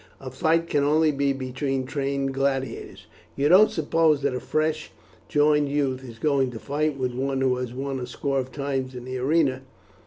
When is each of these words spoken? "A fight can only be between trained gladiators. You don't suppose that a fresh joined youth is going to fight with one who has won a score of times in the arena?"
"A 0.19 0.31
fight 0.31 0.67
can 0.67 0.83
only 0.83 1.11
be 1.11 1.31
between 1.31 1.85
trained 1.85 2.33
gladiators. 2.33 3.05
You 3.35 3.49
don't 3.49 3.69
suppose 3.69 4.23
that 4.23 4.33
a 4.33 4.39
fresh 4.39 4.89
joined 5.27 5.69
youth 5.69 6.03
is 6.03 6.17
going 6.17 6.49
to 6.49 6.59
fight 6.59 6.97
with 6.97 7.13
one 7.13 7.39
who 7.41 7.57
has 7.57 7.71
won 7.71 7.99
a 7.99 8.07
score 8.07 8.39
of 8.39 8.51
times 8.51 8.95
in 8.95 9.05
the 9.05 9.19
arena?" 9.19 9.61